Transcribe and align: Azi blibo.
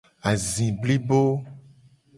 Azi 0.29 0.67
blibo. 0.79 1.21